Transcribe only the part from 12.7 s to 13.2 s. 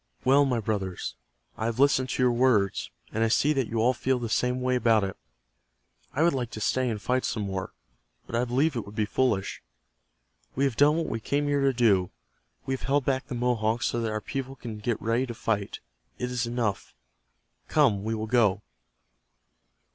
have held